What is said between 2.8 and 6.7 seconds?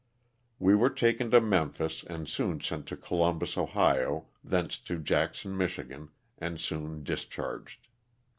to Columbus, Ohio, thence to Jackson, Mich., and